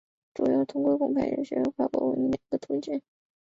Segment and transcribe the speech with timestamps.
[0.33, 3.03] 主要通过公派留学或跨国婚姻两个途径。